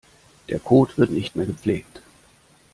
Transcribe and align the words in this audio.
Der 0.49 0.57
Code 0.57 0.97
wird 0.97 1.11
nicht 1.11 1.35
mehr 1.35 1.45
gepflegt. 1.45 2.01